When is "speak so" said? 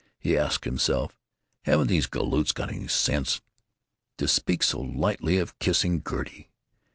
4.27-4.81